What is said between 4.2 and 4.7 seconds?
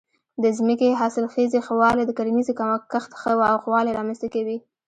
کوي.